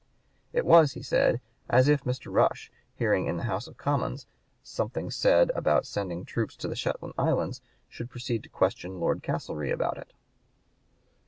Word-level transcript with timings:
It 0.51 0.65
was, 0.65 0.93
he 0.93 1.03
said, 1.03 1.41
as 1.69 1.87
if 1.87 2.05
Mr. 2.05 2.33
Rush, 2.33 2.71
hearing 2.95 3.27
in 3.27 3.37
the 3.37 3.43
House 3.43 3.67
of 3.67 3.77
Commons 3.77 4.25
something 4.63 5.11
said 5.11 5.51
about 5.53 5.85
sending 5.85 6.25
troops 6.25 6.55
to 6.55 6.67
the 6.67 6.75
Shetland 6.75 7.13
Islands, 7.19 7.61
should 7.87 8.09
proceed 8.09 8.41
to 8.41 8.49
question 8.49 8.99
Lord 8.99 9.21
Castlereagh 9.21 9.71
about 9.71 9.99
it. 9.99 10.11